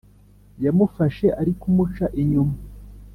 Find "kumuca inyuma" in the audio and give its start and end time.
1.59-2.55